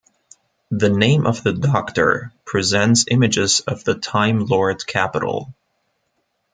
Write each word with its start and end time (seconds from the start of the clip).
"The 0.71 0.89
Name 0.89 1.27
of 1.27 1.43
the 1.43 1.53
Doctor" 1.53 2.31
presents 2.43 3.05
images 3.11 3.59
of 3.59 3.83
the 3.83 3.93
Time 3.93 4.43
Lord 4.47 4.83
capital. 4.87 5.53